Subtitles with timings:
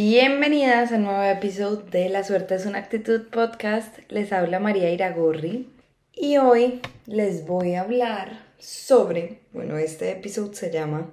[0.00, 3.98] Bienvenidas a un nuevo episodio de La Suerte es una actitud podcast.
[4.08, 5.68] Les habla María Iragorri
[6.14, 11.10] y hoy les voy a hablar sobre, bueno, este episodio se llama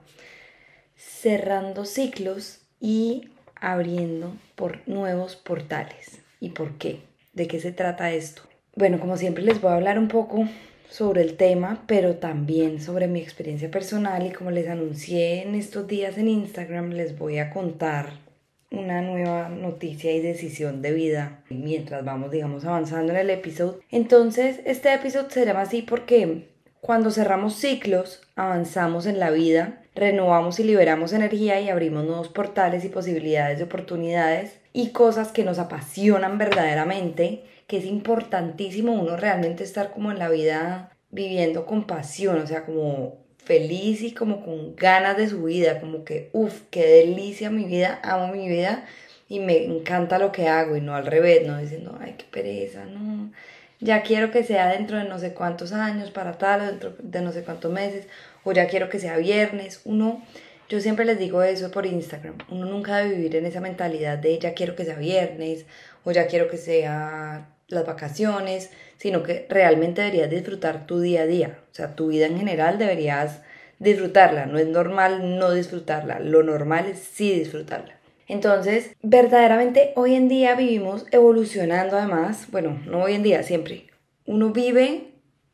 [0.95, 6.19] Cerrando ciclos y abriendo por nuevos portales.
[6.39, 6.99] ¿Y por qué?
[7.33, 8.43] ¿De qué se trata esto?
[8.75, 10.47] Bueno, como siempre les voy a hablar un poco
[10.91, 15.87] sobre el tema, pero también sobre mi experiencia personal y como les anuncié en estos
[15.87, 18.24] días en Instagram, les voy a contar
[18.71, 23.79] una nueva noticia y decisión de vida mientras vamos, digamos, avanzando en el episodio.
[23.89, 26.49] Entonces, este episodio se llama así porque
[26.81, 32.85] cuando cerramos ciclos, avanzamos en la vida, renovamos y liberamos energía y abrimos nuevos portales
[32.85, 39.63] y posibilidades de oportunidades y cosas que nos apasionan verdaderamente, que es importantísimo uno realmente
[39.63, 44.75] estar como en la vida viviendo con pasión, o sea, como feliz y como con
[44.75, 48.85] ganas de su vida, como que, uff, qué delicia mi vida, amo mi vida
[49.29, 52.85] y me encanta lo que hago y no al revés, no diciendo, ay, qué pereza,
[52.85, 53.31] no,
[53.79, 57.21] ya quiero que sea dentro de no sé cuántos años para tal, o dentro de
[57.21, 58.07] no sé cuántos meses,
[58.43, 60.21] o ya quiero que sea viernes, uno,
[60.69, 64.39] yo siempre les digo eso por Instagram, uno nunca debe vivir en esa mentalidad de
[64.39, 65.65] ya quiero que sea viernes,
[66.03, 71.25] o ya quiero que sea las vacaciones, sino que realmente deberías disfrutar tu día a
[71.25, 71.59] día.
[71.71, 73.41] O sea, tu vida en general deberías
[73.79, 74.45] disfrutarla.
[74.45, 76.19] No es normal no disfrutarla.
[76.19, 77.99] Lo normal es sí disfrutarla.
[78.27, 82.47] Entonces, verdaderamente hoy en día vivimos evolucionando además.
[82.51, 83.87] Bueno, no hoy en día, siempre.
[84.25, 85.11] Uno vive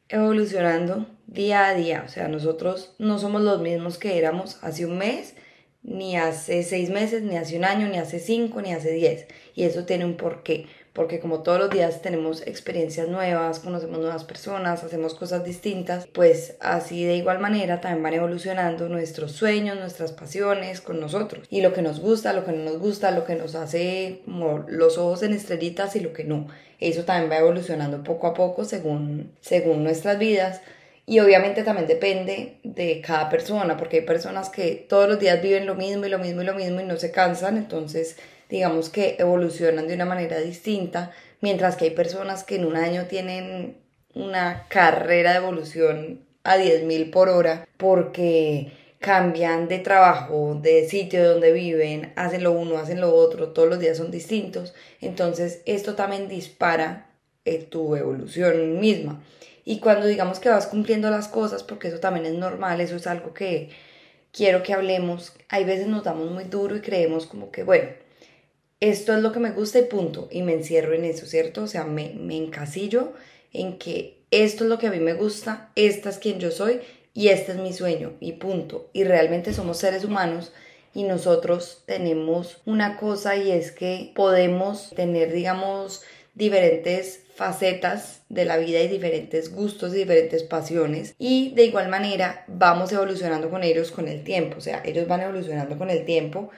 [0.07, 2.03] evolucionando día a día.
[2.05, 5.35] O sea, nosotros no somos los mismos que éramos hace un mes,
[5.83, 9.27] ni hace seis meses, ni hace un año, ni hace cinco, ni hace diez.
[9.53, 14.25] Y eso tiene un porqué porque como todos los días tenemos experiencias nuevas, conocemos nuevas
[14.25, 20.11] personas, hacemos cosas distintas, pues así de igual manera también van evolucionando nuestros sueños, nuestras
[20.11, 23.35] pasiones con nosotros y lo que nos gusta, lo que no nos gusta, lo que
[23.35, 26.47] nos hace como los ojos en estrellitas y lo que no.
[26.79, 30.61] Eso también va evolucionando poco a poco según, según nuestras vidas.
[31.05, 35.65] Y obviamente también depende de cada persona, porque hay personas que todos los días viven
[35.65, 38.17] lo mismo y lo mismo y lo mismo y no se cansan, entonces
[38.51, 43.05] digamos que evolucionan de una manera distinta, mientras que hay personas que en un año
[43.07, 43.77] tienen
[44.13, 51.53] una carrera de evolución a 10.000 por hora porque cambian de trabajo, de sitio donde
[51.53, 54.73] viven, hacen lo uno, hacen lo otro, todos los días son distintos.
[54.99, 57.09] Entonces esto también dispara
[57.45, 59.23] eh, tu evolución misma.
[59.63, 63.07] Y cuando digamos que vas cumpliendo las cosas, porque eso también es normal, eso es
[63.07, 63.69] algo que
[64.33, 67.89] quiero que hablemos, hay veces nos damos muy duro y creemos como que, bueno,
[68.81, 71.63] esto es lo que me gusta y punto, y me encierro en eso, ¿cierto?
[71.63, 73.13] O sea, me, me encasillo
[73.53, 76.81] en que esto es lo que a mí me gusta, esta es quien yo soy
[77.13, 78.89] y este es mi sueño y punto.
[78.91, 80.51] Y realmente somos seres humanos
[80.93, 86.01] y nosotros tenemos una cosa y es que podemos tener, digamos,
[86.33, 92.45] diferentes facetas de la vida y diferentes gustos y diferentes pasiones y de igual manera
[92.47, 96.49] vamos evolucionando con ellos con el tiempo, o sea, ellos van evolucionando con el tiempo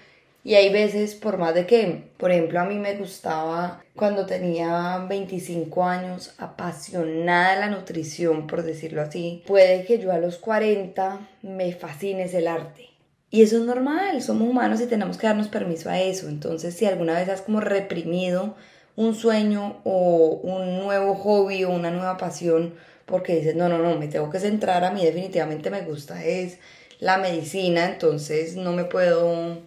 [0.46, 5.06] y hay veces, por más de que, por ejemplo, a mí me gustaba cuando tenía
[5.08, 11.72] 25 años, apasionada la nutrición, por decirlo así, puede que yo a los 40 me
[11.74, 12.90] fascine el arte.
[13.30, 16.28] Y eso es normal, somos humanos y tenemos que darnos permiso a eso.
[16.28, 18.56] Entonces, si alguna vez has como reprimido
[18.96, 22.76] un sueño o un nuevo hobby o una nueva pasión,
[23.06, 26.60] porque dices, no, no, no, me tengo que centrar, a mí definitivamente me gusta es
[27.00, 29.58] la medicina, entonces no me puedo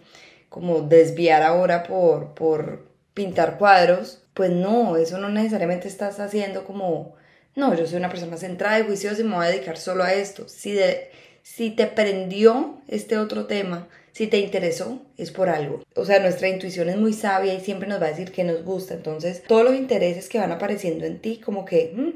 [0.49, 7.15] como desviar ahora por, por pintar cuadros, pues no, eso no necesariamente estás haciendo como,
[7.55, 10.13] no, yo soy una persona centrada y juiciosa y me voy a dedicar solo a
[10.13, 10.47] esto.
[10.47, 11.09] Si, de,
[11.41, 15.83] si te prendió este otro tema, si te interesó, es por algo.
[15.95, 18.63] O sea, nuestra intuición es muy sabia y siempre nos va a decir que nos
[18.63, 18.93] gusta.
[18.95, 22.09] Entonces, todos los intereses que van apareciendo en ti, como que mm,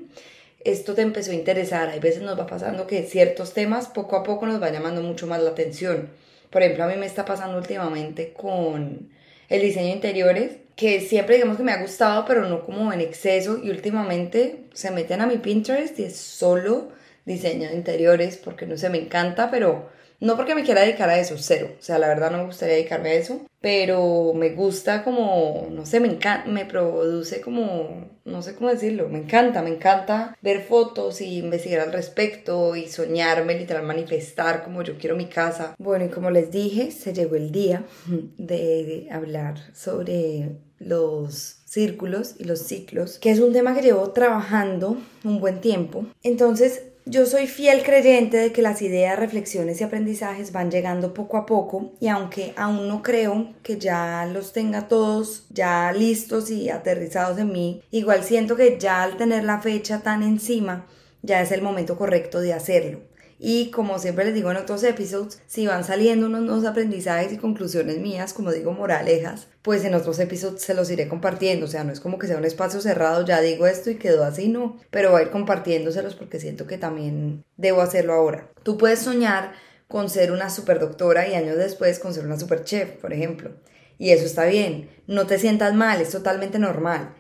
[0.63, 1.89] esto te empezó a interesar.
[1.89, 5.27] Hay veces nos va pasando que ciertos temas poco a poco nos va llamando mucho
[5.27, 6.09] más la atención.
[6.51, 9.09] Por ejemplo, a mí me está pasando últimamente con
[9.49, 13.01] el diseño de interiores, que siempre digamos que me ha gustado, pero no como en
[13.01, 13.59] exceso.
[13.63, 16.89] Y últimamente se meten a mi Pinterest y es solo
[17.25, 19.89] diseño de interiores, porque no sé, me encanta, pero
[20.21, 21.71] no porque me quiera dedicar a eso, cero.
[21.77, 23.41] O sea, la verdad no me gustaría dedicarme a eso.
[23.59, 29.07] Pero me gusta como, no sé, me encanta, me produce como, no sé cómo decirlo,
[29.07, 34.81] me encanta, me encanta ver fotos y investigar al respecto y soñarme, literal manifestar como
[34.81, 35.75] yo quiero mi casa.
[35.77, 37.83] Bueno, y como les dije, se llegó el día
[38.37, 44.97] de hablar sobre los círculos y los ciclos, que es un tema que llevo trabajando
[45.23, 46.05] un buen tiempo.
[46.23, 51.37] Entonces, yo soy fiel creyente de que las ideas, reflexiones y aprendizajes van llegando poco
[51.37, 56.69] a poco y aunque aún no creo que ya los tenga todos ya listos y
[56.69, 60.85] aterrizados en mí, igual siento que ya al tener la fecha tan encima,
[61.23, 63.10] ya es el momento correcto de hacerlo.
[63.43, 67.37] Y como siempre les digo en otros episodios, si van saliendo unos nuevos aprendizajes y
[67.37, 71.65] conclusiones mías, como digo, moralejas, pues en otros episodios se los iré compartiendo.
[71.65, 74.23] O sea, no es como que sea un espacio cerrado, ya digo esto y quedó
[74.25, 74.77] así, no.
[74.91, 78.51] Pero voy a ir compartiéndoselos porque siento que también debo hacerlo ahora.
[78.61, 79.53] Tú puedes soñar
[79.87, 83.55] con ser una superdoctora y años después con ser una super chef, por ejemplo.
[83.97, 84.91] Y eso está bien.
[85.07, 87.15] No te sientas mal, es totalmente normal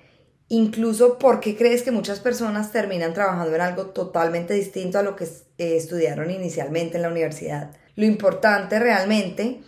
[0.53, 5.25] incluso porque crees que muchas personas terminan trabajando en algo totalmente distinto a lo que
[5.61, 7.69] eh, estudiaron inicialmente en la universidad.
[7.95, 9.59] Lo importante realmente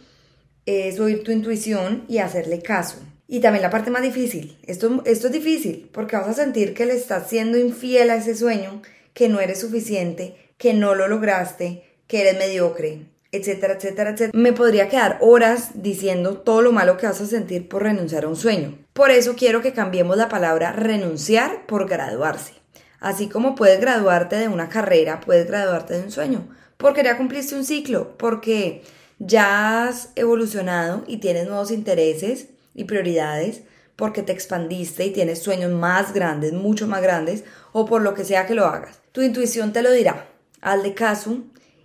[0.66, 2.98] es oír tu intuición y hacerle caso.
[3.28, 6.88] Y también la parte más difícil, esto, esto es difícil porque vas a sentir que
[6.88, 8.82] le estás siendo infiel a ese sueño,
[9.14, 14.32] que no eres suficiente, que no lo lograste, que eres mediocre, etcétera, etcétera, etcétera.
[14.34, 18.30] Me podría quedar horas diciendo todo lo malo que vas a sentir por renunciar a
[18.30, 18.80] un sueño.
[18.94, 22.63] Por eso quiero que cambiemos la palabra renunciar por graduarse.
[23.04, 26.48] Así como puedes graduarte de una carrera, puedes graduarte de un sueño,
[26.78, 28.82] porque ya cumpliste un ciclo, porque
[29.20, 33.64] ya has evolucionado y tienes nuevos intereses y prioridades,
[33.98, 38.24] porque te expandiste y tienes sueños más grandes, mucho más grandes, o por lo que
[38.24, 39.02] sea que lo hagas.
[39.12, 40.30] Tu intuición te lo dirá.
[40.62, 41.40] Hazle caso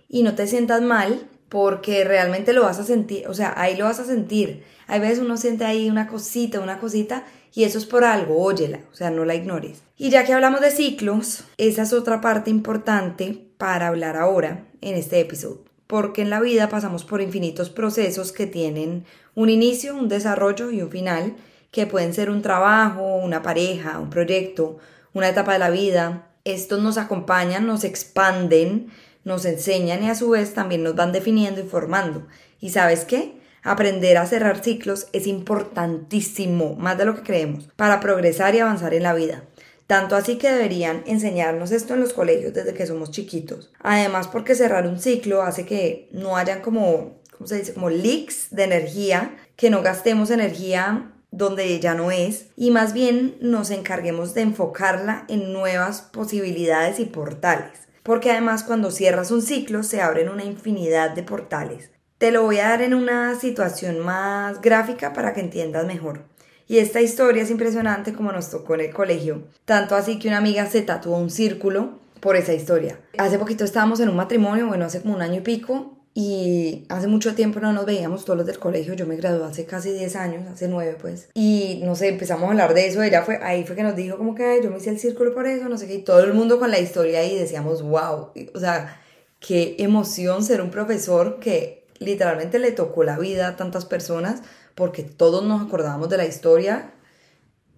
[0.07, 3.83] y no te sientas mal porque realmente lo vas a sentir, o sea, ahí lo
[3.83, 4.63] vas a sentir.
[4.87, 8.79] Hay veces uno siente ahí una cosita, una cosita, y eso es por algo, óyela,
[8.91, 9.81] o sea, no la ignores.
[9.97, 14.95] Y ya que hablamos de ciclos, esa es otra parte importante para hablar ahora en
[14.95, 19.05] este episodio, porque en la vida pasamos por infinitos procesos que tienen
[19.35, 21.35] un inicio, un desarrollo y un final,
[21.71, 24.77] que pueden ser un trabajo, una pareja, un proyecto,
[25.13, 26.27] una etapa de la vida.
[26.43, 28.87] Estos nos acompañan, nos expanden,
[29.23, 32.25] nos enseñan y a su vez también nos van definiendo y formando.
[32.59, 33.38] ¿Y sabes qué?
[33.63, 38.93] Aprender a cerrar ciclos es importantísimo, más de lo que creemos, para progresar y avanzar
[38.93, 39.43] en la vida.
[39.87, 43.71] Tanto así que deberían enseñarnos esto en los colegios desde que somos chiquitos.
[43.79, 47.73] Además porque cerrar un ciclo hace que no hayan como, ¿cómo se dice?
[47.73, 53.37] Como leaks de energía, que no gastemos energía donde ya no es y más bien
[53.41, 59.83] nos encarguemos de enfocarla en nuevas posibilidades y portales porque además cuando cierras un ciclo
[59.83, 61.91] se abren una infinidad de portales.
[62.19, 66.25] Te lo voy a dar en una situación más gráfica para que entiendas mejor.
[66.67, 69.43] Y esta historia es impresionante como nos tocó en el colegio.
[69.63, 72.99] Tanto así que una amiga se tatuó un círculo por esa historia.
[73.17, 77.07] Hace poquito estábamos en un matrimonio, bueno, hace como un año y pico, y hace
[77.07, 80.17] mucho tiempo no nos veíamos todos los del colegio, yo me gradué hace casi 10
[80.17, 83.63] años, hace 9 pues, y no sé, empezamos a hablar de eso, ella fue, ahí
[83.63, 85.87] fue que nos dijo como que yo me hice el círculo por eso, no sé
[85.87, 88.99] qué, y todo el mundo con la historia y decíamos, wow, o sea,
[89.39, 94.41] qué emoción ser un profesor que literalmente le tocó la vida a tantas personas,
[94.75, 96.91] porque todos nos acordábamos de la historia,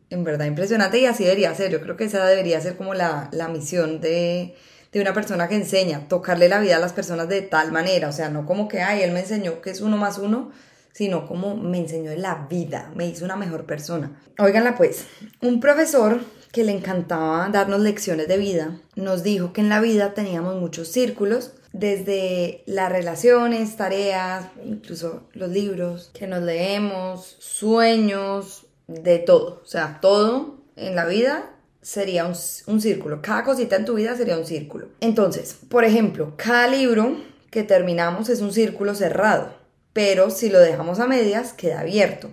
[0.10, 3.30] en verdad impresionante y así debería ser, yo creo que esa debería ser como la,
[3.32, 4.56] la misión de
[4.92, 8.12] de una persona que enseña, tocarle la vida a las personas de tal manera, o
[8.12, 10.52] sea, no como que, ay, él me enseñó que es uno más uno,
[10.92, 14.20] sino como me enseñó la vida, me hizo una mejor persona.
[14.38, 15.06] Óiganla pues,
[15.42, 16.20] un profesor
[16.52, 20.90] que le encantaba darnos lecciones de vida, nos dijo que en la vida teníamos muchos
[20.90, 29.68] círculos, desde las relaciones, tareas, incluso los libros que nos leemos, sueños, de todo, o
[29.68, 31.52] sea, todo en la vida
[31.82, 33.22] sería un, círculo.
[33.22, 34.90] Cada cosita en tu vida sería un círculo.
[35.00, 37.18] Entonces, por ejemplo, cada libro
[37.50, 39.54] que terminamos es un círculo cerrado,
[39.94, 42.30] pero si lo dejamos a medias, queda abierto.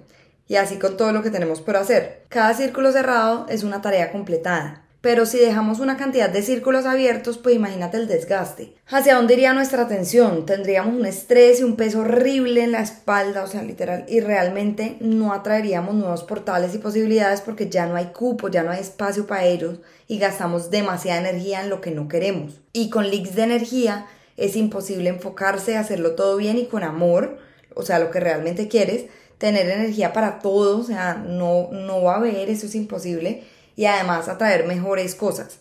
[0.46, 2.24] Y así con todo lo que tenemos por hacer.
[2.28, 4.87] Cada círculo cerrado es una tarea completada.
[5.08, 8.74] Pero si dejamos una cantidad de círculos abiertos, pues imagínate el desgaste.
[8.88, 10.44] ¿Hacia dónde iría nuestra atención?
[10.44, 14.98] Tendríamos un estrés y un peso horrible en la espalda, o sea, literal, y realmente
[15.00, 19.26] no atraeríamos nuevos portales y posibilidades porque ya no hay cupo, ya no hay espacio
[19.26, 22.60] para ellos y gastamos demasiada energía en lo que no queremos.
[22.74, 24.04] Y con leaks de energía
[24.36, 27.38] es imposible enfocarse, hacerlo todo bien y con amor,
[27.74, 29.06] o sea, lo que realmente quieres,
[29.38, 33.86] tener energía para todo, o sea, no, no va a haber, eso es imposible y
[33.86, 35.60] además atraer mejores cosas.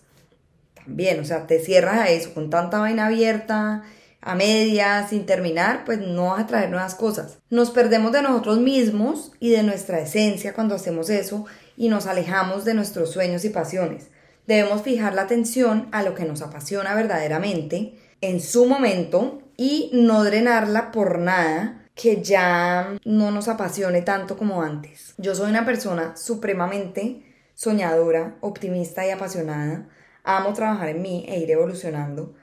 [0.73, 3.83] También, o sea, te cierras a eso con tanta vaina abierta,
[4.21, 7.37] a medias, sin terminar, pues no vas a traer nuevas cosas.
[7.51, 11.45] Nos perdemos de nosotros mismos y de nuestra esencia cuando hacemos eso
[11.77, 14.07] y nos alejamos de nuestros sueños y pasiones.
[14.47, 20.23] Debemos fijar la atención a lo que nos apasiona verdaderamente en su momento y no
[20.23, 25.13] drenarla por nada que ya no nos apasione tanto como antes.
[25.19, 27.26] Yo soy una persona supremamente
[27.57, 29.89] soñadora, optimista y apasionada.
[30.23, 32.35] Amo trabajar en mí e ir evolucionando.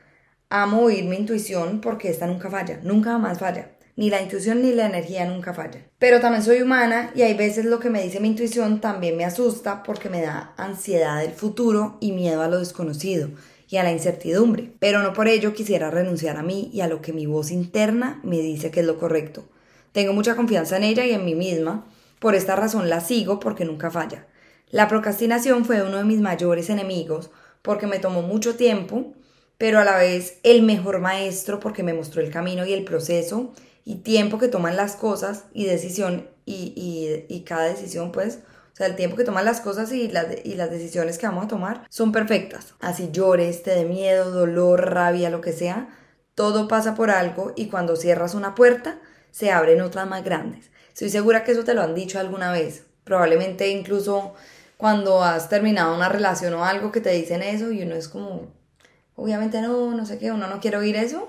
[0.50, 3.71] amo oír mi intuición porque esta nunca falla, nunca más falla.
[3.97, 5.87] Ni la intuición ni la energía nunca falla.
[6.00, 9.25] Pero también soy humana y hay veces lo que me dice mi intuición también me
[9.25, 13.28] asusta porque me da ansiedad del futuro y miedo a lo desconocido
[13.68, 14.73] y a la incertidumbre.
[14.80, 18.21] Pero no por ello quisiera renunciar a mí y a lo que mi voz interna
[18.25, 19.44] me dice que es lo correcto.
[19.92, 21.87] Tengo mucha confianza en ella y en mí misma.
[22.18, 24.26] Por esta razón la sigo porque nunca falla.
[24.75, 27.31] La procrastinación fue uno de mis mayores enemigos
[27.62, 29.14] porque me tomó mucho tiempo,
[29.57, 33.52] pero a la vez el mejor maestro porque me mostró el camino y el proceso
[33.85, 38.40] y tiempo que toman las cosas y decisión y, cada decisión pues,
[38.73, 41.45] o sea, el tiempo que toman las cosas y las, y las decisiones que vamos
[41.45, 42.75] a tomar son perfectas.
[42.81, 45.97] Así llores, te dé miedo, dolor, rabia, lo que sea,
[46.35, 48.99] todo pasa por algo y cuando cierras una puerta,
[49.31, 50.73] se abren otras más grandes.
[50.88, 52.87] Estoy segura que eso te lo han dicho alguna vez.
[53.04, 54.35] Probablemente incluso
[54.76, 58.52] cuando has terminado una relación o algo que te dicen eso y uno es como,
[59.16, 61.28] obviamente no, no sé qué, uno no quiere oír eso,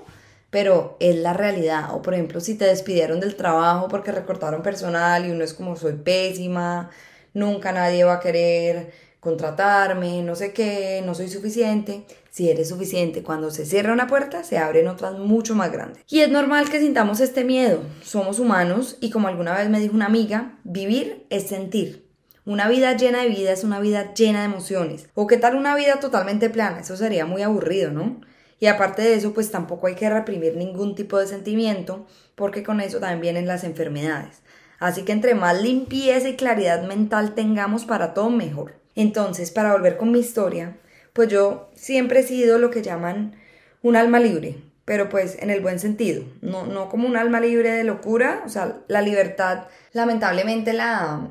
[0.50, 1.94] pero es la realidad.
[1.94, 5.76] O por ejemplo, si te despidieron del trabajo porque recortaron personal y uno es como
[5.76, 6.90] soy pésima,
[7.34, 12.04] nunca nadie va a querer contratarme, no sé qué, no soy suficiente.
[12.30, 16.04] Si eres suficiente, cuando se cierra una puerta, se abren otras mucho más grandes.
[16.08, 17.80] Y es normal que sintamos este miedo.
[18.02, 22.05] Somos humanos y como alguna vez me dijo una amiga, vivir es sentir.
[22.46, 25.08] Una vida llena de vida es una vida llena de emociones.
[25.14, 28.20] O qué tal una vida totalmente plana, eso sería muy aburrido, ¿no?
[28.60, 32.80] Y aparte de eso, pues tampoco hay que reprimir ningún tipo de sentimiento, porque con
[32.80, 34.42] eso también vienen las enfermedades.
[34.78, 38.74] Así que entre más limpieza y claridad mental tengamos para todo, mejor.
[38.94, 40.76] Entonces, para volver con mi historia,
[41.14, 43.34] pues yo siempre he sido lo que llaman
[43.82, 47.72] un alma libre, pero pues en el buen sentido, no, no como un alma libre
[47.72, 51.28] de locura, o sea, la libertad lamentablemente la,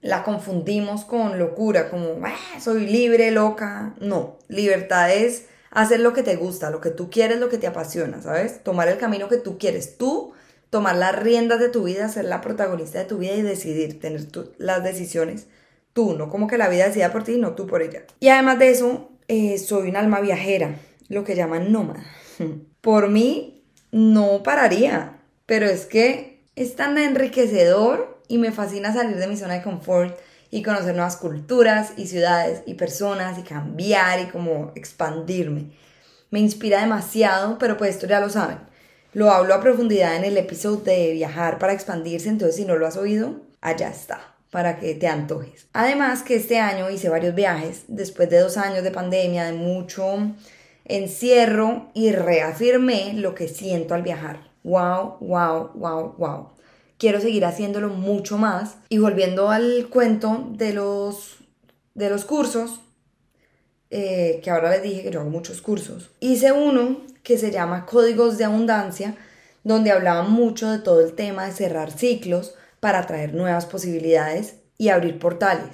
[0.00, 6.22] la confundimos con locura, como ah, soy libre, loca, no, libertad es hacer lo que
[6.22, 8.62] te gusta, lo que tú quieres, lo que te apasiona, ¿sabes?
[8.62, 10.32] Tomar el camino que tú quieres, tú
[10.70, 14.26] tomar las riendas de tu vida, ser la protagonista de tu vida y decidir, tener
[14.58, 15.46] las decisiones
[15.92, 18.04] tú, no como que la vida decida por ti, no tú por ella.
[18.20, 20.76] Y además de eso, eh, soy un alma viajera,
[21.08, 22.04] lo que llaman nómada.
[22.80, 29.26] Por mí, no pararía, pero es que es tan enriquecedor y me fascina salir de
[29.26, 30.16] mi zona de confort
[30.50, 35.70] y conocer nuevas culturas y ciudades y personas y cambiar y como expandirme.
[36.30, 38.58] Me inspira demasiado, pero pues esto ya lo saben.
[39.14, 42.86] Lo hablo a profundidad en el episodio de viajar para expandirse, entonces si no lo
[42.86, 44.20] has oído, allá está,
[44.50, 45.66] para que te antojes.
[45.72, 50.34] Además que este año hice varios viajes, después de dos años de pandemia, de mucho
[50.84, 54.50] encierro y reafirmé lo que siento al viajar.
[54.62, 56.57] Wow, wow, wow, wow
[56.98, 58.76] quiero seguir haciéndolo mucho más.
[58.90, 61.36] Y volviendo al cuento de los,
[61.94, 62.80] de los cursos,
[63.90, 67.86] eh, que ahora les dije que yo hago muchos cursos, hice uno que se llama
[67.86, 69.16] Códigos de Abundancia,
[69.64, 74.90] donde hablaba mucho de todo el tema de cerrar ciclos para traer nuevas posibilidades y
[74.90, 75.70] abrir portales.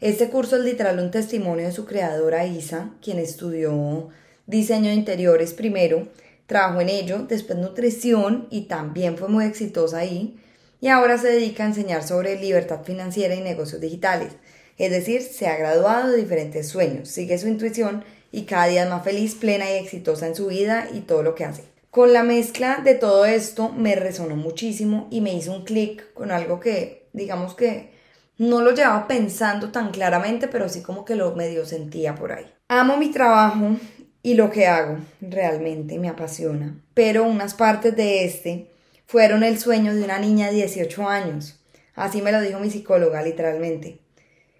[0.00, 4.08] Este curso es literal un testimonio de su creadora Isa, quien estudió
[4.46, 6.08] diseño de interiores primero,
[6.46, 10.38] trabajó en ello, después nutrición y también fue muy exitosa ahí
[10.84, 14.34] y ahora se dedica a enseñar sobre libertad financiera y negocios digitales.
[14.76, 18.90] Es decir, se ha graduado de diferentes sueños, sigue su intuición y cada día es
[18.90, 21.64] más feliz, plena y exitosa en su vida y todo lo que hace.
[21.88, 26.30] Con la mezcla de todo esto me resonó muchísimo y me hizo un clic con
[26.30, 27.94] algo que, digamos que
[28.36, 32.44] no lo llevaba pensando tan claramente, pero sí como que lo medio sentía por ahí.
[32.68, 33.76] Amo mi trabajo
[34.22, 38.73] y lo que hago, realmente me apasiona, pero unas partes de este
[39.06, 41.60] fueron el sueño de una niña de 18 años.
[41.94, 44.00] Así me lo dijo mi psicóloga, literalmente.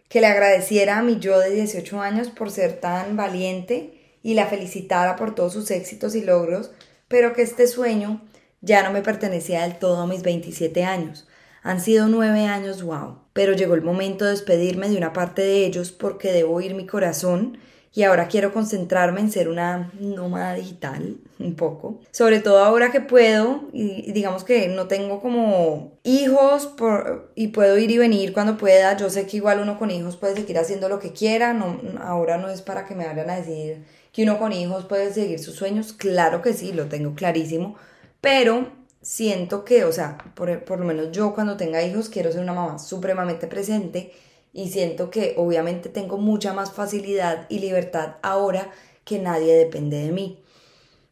[0.08, 4.46] Que le agradeciera a mi yo de 18 años por ser tan valiente y la
[4.46, 6.70] felicitara por todos sus éxitos y logros,
[7.08, 8.22] pero que este sueño
[8.60, 11.26] ya no me pertenecía del todo a mis 27 años.
[11.62, 13.18] Han sido nueve años, wow.
[13.32, 16.86] Pero llegó el momento de despedirme de una parte de ellos porque debo oír mi
[16.86, 17.58] corazón
[17.96, 22.00] y ahora quiero concentrarme en ser una nómada digital un poco.
[22.10, 27.78] Sobre todo ahora que puedo y digamos que no tengo como hijos por, y puedo
[27.78, 28.96] ir y venir cuando pueda.
[28.96, 31.54] Yo sé que igual uno con hijos puede seguir haciendo lo que quiera.
[31.54, 35.12] No, ahora no es para que me vayan a decir que uno con hijos puede
[35.12, 35.92] seguir sus sueños.
[35.92, 37.76] Claro que sí, lo tengo clarísimo.
[38.20, 38.72] Pero
[39.02, 42.54] siento que, o sea, por, por lo menos yo cuando tenga hijos quiero ser una
[42.54, 44.12] mamá supremamente presente
[44.54, 48.70] y siento que obviamente tengo mucha más facilidad y libertad ahora
[49.04, 50.42] que nadie depende de mí.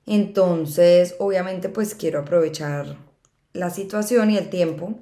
[0.06, 2.96] Entonces, obviamente pues quiero aprovechar
[3.52, 4.94] la situación y el tiempo.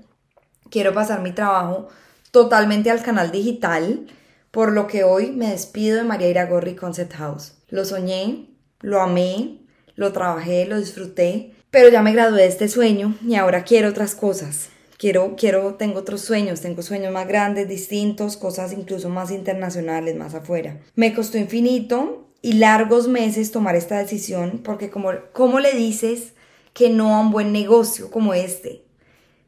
[0.70, 1.88] Quiero pasar mi trabajo
[2.30, 4.06] totalmente al canal digital,
[4.50, 7.52] por lo que hoy me despido de María Iragorri Concept House.
[7.68, 8.48] Lo soñé,
[8.80, 9.58] lo amé,
[9.96, 14.14] lo trabajé, lo disfruté, pero ya me gradué de este sueño y ahora quiero otras
[14.14, 14.70] cosas.
[15.00, 20.34] Quiero, quiero, tengo otros sueños, tengo sueños más grandes, distintos, cosas incluso más internacionales, más
[20.34, 20.78] afuera.
[20.94, 26.34] Me costó infinito y largos meses tomar esta decisión porque como, ¿cómo le dices
[26.74, 28.84] que no a un buen negocio como este?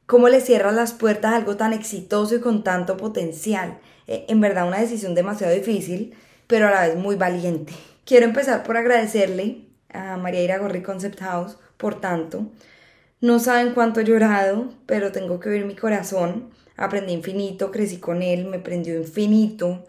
[0.06, 3.78] ¿Cómo le cierras las puertas a algo tan exitoso y con tanto potencial?
[4.06, 6.14] Eh, en verdad una decisión demasiado difícil,
[6.46, 7.74] pero a la vez muy valiente.
[8.06, 12.50] Quiero empezar por agradecerle a María Iragorri Concept House por tanto.
[13.22, 16.50] No saben cuánto he llorado, pero tengo que oír mi corazón.
[16.76, 19.84] Aprendí infinito, crecí con él, me prendió infinito,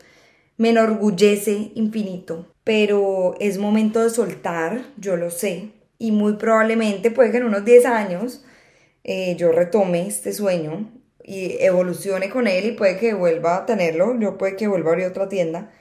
[0.58, 2.54] me enorgullece infinito.
[2.64, 5.72] Pero es momento de soltar, yo lo sé.
[5.98, 8.46] Y muy probablemente puede que en unos 10 años
[9.04, 10.92] eh, yo retome este sueño
[11.24, 14.94] y evolucione con él y puede que vuelva a tenerlo, yo puede que vuelva a
[14.94, 15.72] abrir otra tienda,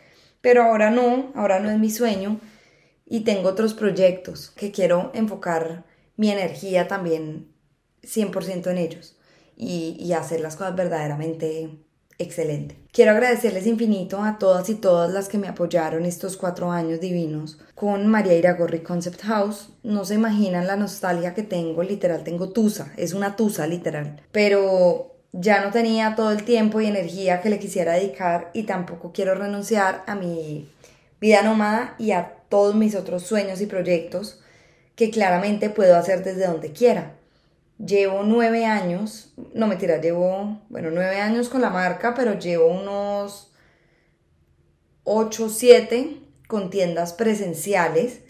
[0.40, 2.40] pero ahora no, ahora no es mi sueño
[3.04, 5.85] y tengo otros proyectos que quiero enfocar
[6.16, 7.52] mi energía también
[8.02, 9.16] 100% en ellos
[9.57, 11.71] y, y hacer las cosas verdaderamente
[12.19, 12.76] excelente.
[12.92, 17.59] Quiero agradecerles infinito a todas y todas las que me apoyaron estos cuatro años divinos
[17.75, 19.71] con María Iragorri Concept House.
[19.83, 24.21] No se imaginan la nostalgia que tengo, literal, tengo tusa, es una tusa literal.
[24.31, 29.12] Pero ya no tenía todo el tiempo y energía que le quisiera dedicar y tampoco
[29.12, 30.69] quiero renunciar a mi
[31.21, 34.41] vida nómada y a todos mis otros sueños y proyectos
[34.94, 37.16] que claramente puedo hacer desde donde quiera.
[37.78, 43.52] Llevo nueve años, no mentira, llevo, bueno, nueve años con la marca, pero llevo unos
[45.04, 48.20] ocho, siete con tiendas presenciales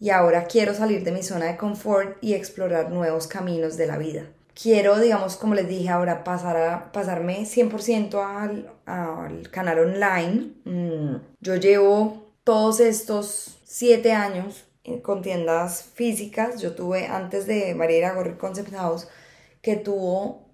[0.00, 3.98] y ahora quiero salir de mi zona de confort y explorar nuevos caminos de la
[3.98, 4.26] vida.
[4.54, 10.52] Quiero, digamos, como les dije ahora, pasar a, pasarme 100% al, al, canal online.
[10.64, 14.64] Mm, yo llevo todos estos siete años
[15.02, 16.60] con tiendas físicas.
[16.60, 19.08] Yo tuve antes de María Gorri Concept House,
[19.60, 20.48] que tuvo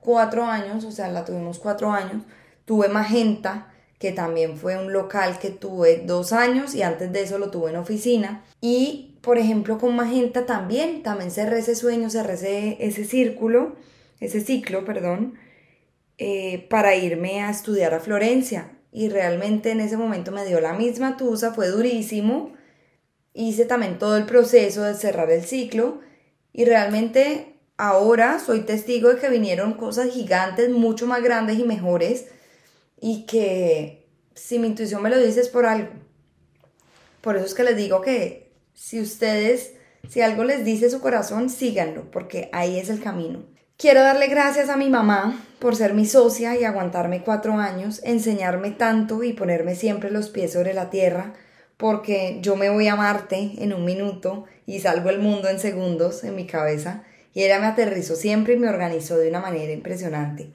[0.00, 2.22] cuatro años, o sea, la tuvimos cuatro años.
[2.64, 7.38] Tuve Magenta, que también fue un local que tuve dos años y antes de eso
[7.38, 8.44] lo tuve en oficina.
[8.60, 13.76] Y, por ejemplo, con Magenta también, también cerré ese sueño, cerré ese, ese círculo,
[14.20, 15.34] ese ciclo, perdón,
[16.18, 18.72] eh, para irme a estudiar a Florencia.
[18.92, 22.57] Y realmente en ese momento me dio la misma tusa, fue durísimo
[23.38, 26.00] hice también todo el proceso de cerrar el ciclo
[26.52, 32.26] y realmente ahora soy testigo de que vinieron cosas gigantes, mucho más grandes y mejores
[33.00, 35.90] y que si mi intuición me lo dice es por algo.
[37.20, 39.74] Por eso es que les digo que si ustedes,
[40.08, 43.44] si algo les dice su corazón, síganlo, porque ahí es el camino.
[43.76, 48.72] Quiero darle gracias a mi mamá por ser mi socia y aguantarme cuatro años, enseñarme
[48.72, 51.34] tanto y ponerme siempre los pies sobre la tierra
[51.78, 56.24] porque yo me voy a Marte en un minuto y salvo el mundo en segundos
[56.24, 60.50] en mi cabeza y ella me aterrizó siempre y me organizó de una manera impresionante.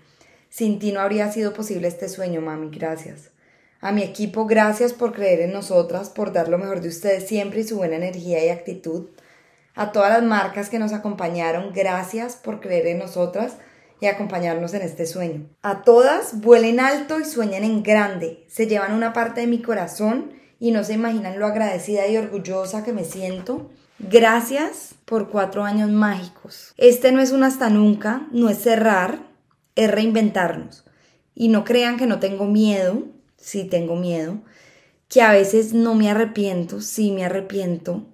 [0.49, 3.31] Sin ti no habría sido posible este sueño, mami, gracias.
[3.79, 7.61] A mi equipo, gracias por creer en nosotras, por dar lo mejor de ustedes siempre
[7.61, 9.07] y su buena energía y actitud.
[9.75, 13.53] A todas las marcas que nos acompañaron, gracias por creer en nosotras
[13.99, 15.49] y acompañarnos en este sueño.
[15.61, 18.43] A todas, vuelen alto y sueñen en grande.
[18.47, 20.33] Se llevan una parte de mi corazón
[20.63, 23.69] y no se imaginan lo agradecida y orgullosa que me siento.
[23.99, 26.73] Gracias por cuatro años mágicos.
[26.77, 29.27] Este no es un hasta nunca, no es cerrar,
[29.75, 30.85] es reinventarnos.
[31.35, 33.03] Y no crean que no tengo miedo,
[33.35, 34.39] sí tengo miedo,
[35.09, 38.05] que a veces no me arrepiento, sí me arrepiento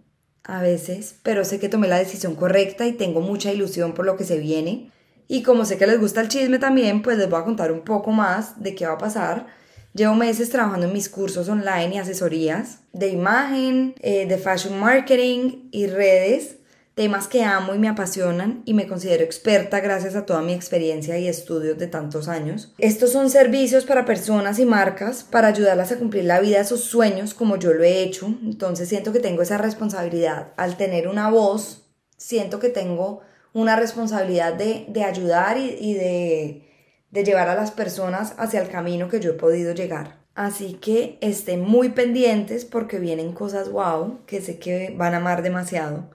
[0.43, 4.17] a veces, pero sé que tomé la decisión correcta y tengo mucha ilusión por lo
[4.17, 4.89] que se viene.
[5.27, 7.81] Y como sé que les gusta el chisme también, pues les voy a contar un
[7.81, 9.59] poco más de qué va a pasar
[9.93, 15.69] Llevo meses trabajando en mis cursos online y asesorías de imagen, eh, de fashion marketing
[15.71, 16.57] y redes,
[16.93, 21.17] temas que amo y me apasionan y me considero experta gracias a toda mi experiencia
[21.17, 22.73] y estudios de tantos años.
[22.77, 26.83] Estos son servicios para personas y marcas para ayudarlas a cumplir la vida de sus
[26.83, 28.27] sueños como yo lo he hecho.
[28.43, 30.53] Entonces siento que tengo esa responsabilidad.
[30.57, 33.21] Al tener una voz, siento que tengo
[33.53, 36.68] una responsabilidad de, de ayudar y de
[37.11, 40.19] de llevar a las personas hacia el camino que yo he podido llegar.
[40.35, 45.41] Así que estén muy pendientes porque vienen cosas wow que sé que van a amar
[45.41, 46.09] demasiado.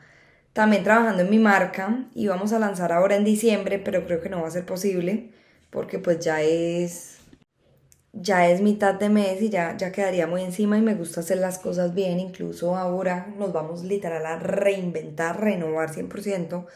[0.53, 4.29] También trabajando en mi marca y vamos a lanzar ahora en diciembre, pero creo que
[4.31, 5.31] no va a ser posible
[5.71, 7.19] porque pues ya es
[8.13, 11.39] ya es mitad de mes y ya, ya quedaría muy encima y me gusta hacer
[11.39, 16.67] las cosas bien, incluso ahora nos vamos literal a reinventar, renovar 100%,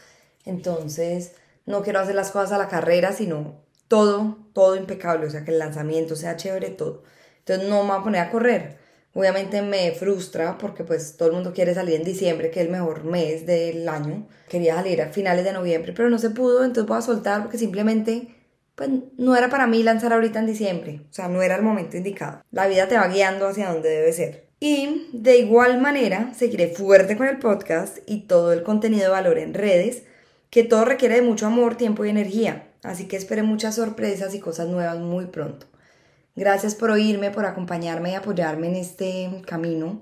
[0.45, 3.55] entonces no quiero hacer las cosas a la carrera, sino
[3.89, 7.03] todo, todo impecable, o sea, que el lanzamiento sea chévere, todo.
[7.39, 8.79] Entonces no me voy a poner a correr,
[9.13, 12.71] Obviamente me frustra porque pues todo el mundo quiere salir en diciembre, que es el
[12.71, 14.27] mejor mes del año.
[14.47, 17.57] Quería salir a finales de noviembre, pero no se pudo, entonces voy a soltar porque
[17.57, 18.35] simplemente
[18.75, 21.97] pues no era para mí lanzar ahorita en diciembre, o sea, no era el momento
[21.97, 22.43] indicado.
[22.51, 24.47] La vida te va guiando hacia donde debe ser.
[24.61, 29.37] Y de igual manera, seguiré fuerte con el podcast y todo el contenido de valor
[29.37, 30.03] en redes,
[30.49, 32.68] que todo requiere de mucho amor, tiempo y energía.
[32.83, 35.65] Así que espere muchas sorpresas y cosas nuevas muy pronto.
[36.35, 40.01] Gracias por oírme, por acompañarme y apoyarme en este camino.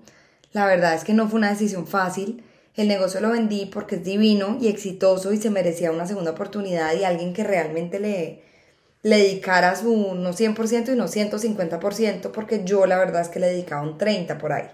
[0.54, 2.44] La verdad es que no fue una decisión fácil.
[2.76, 6.94] El negocio lo vendí porque es divino y exitoso y se merecía una segunda oportunidad
[6.94, 8.44] y alguien que realmente le,
[9.02, 13.48] le dedicara su no 100% y no 150% porque yo la verdad es que le
[13.48, 14.70] dedicaba un 30% por ahí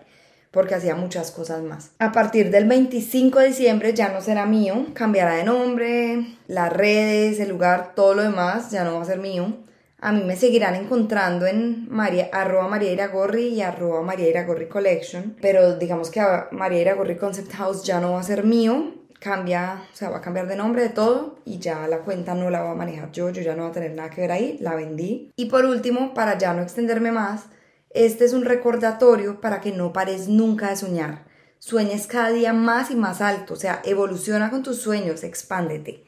[0.54, 1.90] porque hacía muchas cosas más.
[1.98, 7.40] A partir del 25 de diciembre ya no será mío, cambiará de nombre, las redes,
[7.40, 9.58] el lugar, todo lo demás ya no va a ser mío.
[10.00, 15.36] A mí me seguirán encontrando en María, arroba María Iragorri y arroba María Iragorri Collection,
[15.42, 19.96] pero digamos que María Iragorri Concept House ya no va a ser mío, cambia, o
[19.96, 22.74] sea, va a cambiar de nombre de todo y ya la cuenta no la voy
[22.74, 25.32] a manejar yo, yo ya no voy a tener nada que ver ahí, la vendí.
[25.36, 27.46] Y por último, para ya no extenderme más,
[27.94, 31.26] este es un recordatorio para que no pares nunca de soñar.
[31.60, 36.04] Sueñes cada día más y más alto, o sea, evoluciona con tus sueños, expándete.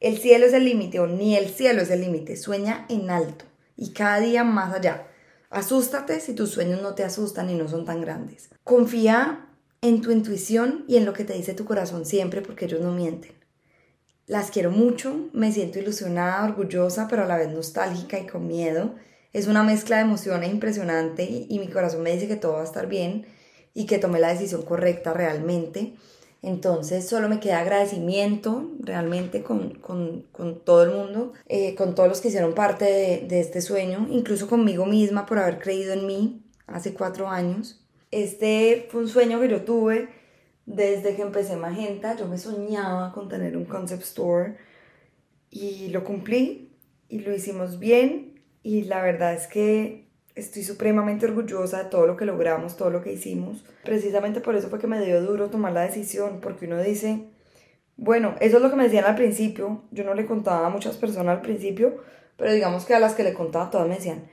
[0.00, 3.44] El cielo es el límite o ni el cielo es el límite, sueña en alto
[3.76, 5.06] y cada día más allá.
[5.50, 8.50] Asústate si tus sueños no te asustan y no son tan grandes.
[8.64, 9.46] Confía
[9.80, 12.92] en tu intuición y en lo que te dice tu corazón siempre porque ellos no
[12.92, 13.32] mienten.
[14.26, 18.96] Las quiero mucho, me siento ilusionada, orgullosa, pero a la vez nostálgica y con miedo.
[19.36, 22.64] Es una mezcla de emociones impresionante y, mi corazón me dice que todo va a
[22.64, 23.26] estar bien
[23.74, 25.92] y que tomé la decisión correcta realmente.
[26.40, 29.78] Entonces solo me queda agradecimiento realmente con,
[30.64, 34.48] todo el mundo, eh, con todos los que hicieron parte de, de, este sueño, incluso
[34.48, 37.84] conmigo misma por haber creído en mí hace cuatro años.
[38.10, 40.08] Este fue un sueño que yo tuve
[40.64, 42.16] desde que empecé Magenta.
[42.16, 44.56] Yo me soñaba con tener un concept store
[45.50, 46.72] y lo cumplí
[47.10, 48.25] y lo hicimos bien
[48.66, 53.00] y la verdad es que estoy supremamente orgullosa de todo lo que logramos, todo lo
[53.00, 53.64] que hicimos.
[53.84, 57.28] Precisamente por eso fue que me dio duro tomar la decisión, porque uno dice,
[57.96, 60.96] bueno, eso es lo que me decían al principio, yo no le contaba a muchas
[60.96, 61.98] personas al principio,
[62.36, 64.26] pero digamos que a las que le contaba todas me decían,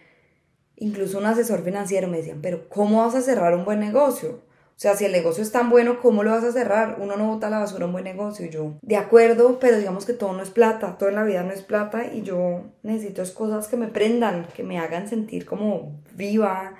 [0.77, 4.39] incluso un asesor financiero me decían, pero ¿cómo vas a cerrar un buen negocio?
[4.75, 6.97] O sea, si el negocio es tan bueno, ¿cómo lo vas a cerrar?
[6.99, 8.47] Uno no bota la basura un buen negocio.
[8.47, 11.51] Yo, de acuerdo, pero digamos que todo no es plata, todo en la vida no
[11.51, 16.73] es plata y yo necesito cosas que me prendan, que me hagan sentir como viva,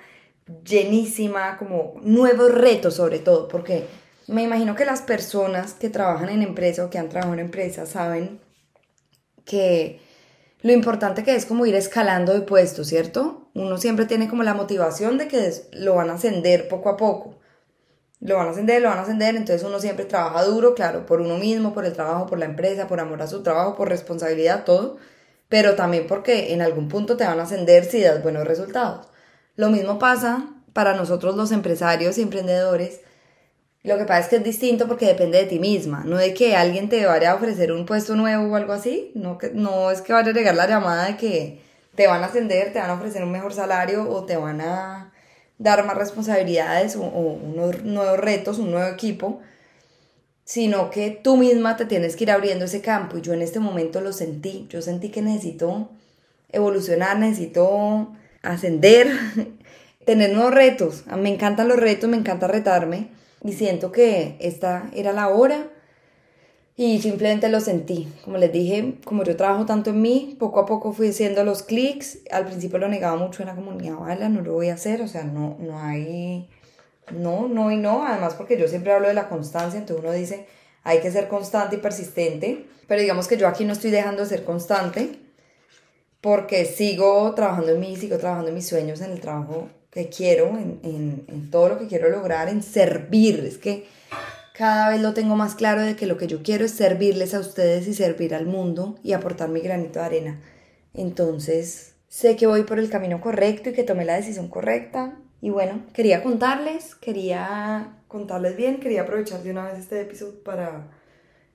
[0.64, 3.86] llenísima, como nuevos retos sobre todo, porque
[4.26, 7.86] me imagino que las personas que trabajan en empresa o que han trabajado en empresa
[7.86, 8.40] saben
[9.44, 10.00] que
[10.62, 13.50] lo importante que es como ir escalando de puesto, ¿cierto?
[13.54, 17.38] Uno siempre tiene como la motivación de que lo van a ascender poco a poco
[18.24, 21.20] lo van a ascender, lo van a ascender, entonces uno siempre trabaja duro, claro, por
[21.20, 24.64] uno mismo, por el trabajo, por la empresa, por amor a su trabajo, por responsabilidad,
[24.64, 24.96] todo,
[25.50, 29.08] pero también porque en algún punto te van a ascender si das buenos resultados.
[29.56, 33.02] Lo mismo pasa para nosotros los empresarios y emprendedores.
[33.82, 36.56] Lo que pasa es que es distinto porque depende de ti misma, no de que
[36.56, 40.00] alguien te vaya a ofrecer un puesto nuevo o algo así, no, que, no es
[40.00, 41.62] que vaya a llegar la llamada de que
[41.94, 45.13] te van a ascender, te van a ofrecer un mejor salario o te van a
[45.64, 49.40] dar más responsabilidades o, unos nuevos retos, un nuevo equipo,
[50.44, 53.16] sino que tú misma te tienes que ir abriendo ese campo.
[53.16, 55.88] Y yo en este momento lo sentí, yo sentí que necesito
[56.52, 59.08] evolucionar, necesito ascender,
[60.04, 63.08] tener nuevos retos, me encantan los retos, me encanta retarme.
[63.42, 65.68] Y siento que esta era la hora
[66.76, 68.08] y simplemente lo sentí.
[68.24, 71.62] Como les dije, como yo trabajo tanto en mí, poco a poco fui haciendo los
[71.62, 72.18] clics.
[72.32, 75.08] Al principio lo negaba mucho en la comunidad, vale, no lo voy a hacer, o
[75.08, 76.48] sea, no, no hay,
[77.12, 78.04] no, no y no.
[78.04, 80.46] Además, porque yo siempre hablo de la constancia, entonces uno dice,
[80.82, 82.66] hay que ser constante y persistente.
[82.88, 85.20] Pero digamos que yo aquí no estoy dejando de ser constante
[86.20, 90.48] porque sigo trabajando en mí, sigo trabajando en mis sueños, en el trabajo que quiero,
[90.48, 93.44] en, en, en todo lo que quiero lograr, en servir.
[93.46, 93.86] Es que
[94.54, 97.40] cada vez lo tengo más claro de que lo que yo quiero es servirles a
[97.40, 100.40] ustedes y servir al mundo y aportar mi granito de arena.
[100.94, 105.18] Entonces, sé que voy por el camino correcto y que tomé la decisión correcta.
[105.40, 110.88] Y bueno, quería contarles, quería contarles bien, quería aprovechar de una vez este episodio para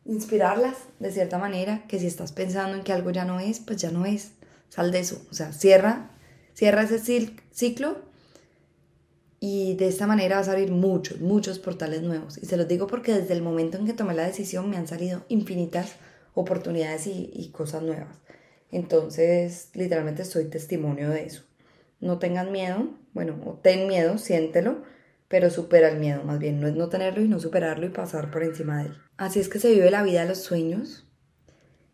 [0.03, 3.77] inspirarlas de cierta manera, que si estás pensando en que algo ya no es, pues
[3.77, 4.33] ya no es.
[4.67, 6.11] Sal de eso, o sea, cierra,
[6.53, 8.08] cierra ese ciclo
[9.39, 12.37] y de esta manera va a salir muchos, muchos portales nuevos.
[12.37, 14.87] Y se los digo porque desde el momento en que tomé la decisión me han
[14.87, 15.95] salido infinitas
[16.33, 18.17] oportunidades y, cosas nuevas.
[18.71, 21.43] Entonces, literalmente soy testimonio de eso.
[21.99, 24.83] No tengan miedo, bueno, o ten miedo, siéntelo,
[25.27, 28.31] pero supera el miedo, más bien no es no tenerlo y no superarlo y pasar
[28.31, 28.97] por encima de él.
[29.17, 31.07] Así es que se vive la vida de los sueños,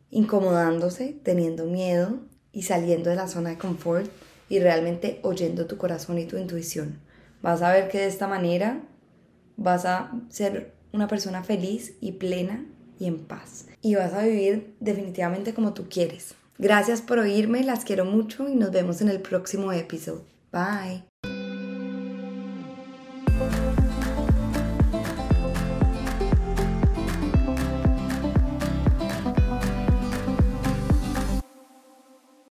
[0.10, 2.19] incomodándose, teniendo miedo
[2.51, 4.10] y saliendo de la zona de confort
[4.47, 7.05] y realmente oyendo tu corazón y tu intuición.
[7.45, 8.81] Vas a ver que de esta manera
[9.55, 12.65] vas a ser una persona feliz y plena
[12.97, 13.67] y en paz.
[13.84, 16.34] Y vas a vivir definitivamente como tú quieres.
[16.58, 20.25] Gracias por oírme, las quiero mucho y nos vemos en el próximo episodio.
[20.51, 21.14] Bye.